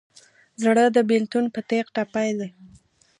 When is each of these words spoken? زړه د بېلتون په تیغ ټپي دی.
زړه 0.61 0.85
د 0.95 0.97
بېلتون 1.09 1.45
په 1.53 1.59
تیغ 1.69 1.85
ټپي 1.95 2.29
دی. 2.39 2.49